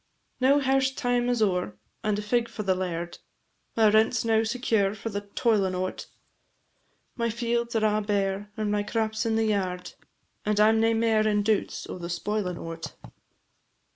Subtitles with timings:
[0.39, 3.19] Now hairst time is o'er, and a fig for the laird,
[3.77, 6.07] My rent 's now secure for the toilin' o't;
[7.15, 9.93] My fields are a' bare, and my crap 's in the yard,
[10.43, 12.95] And I 'm nae mair in doubts o' the spoilin' o't.